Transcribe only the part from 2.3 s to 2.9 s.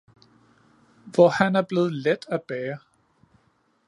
bære!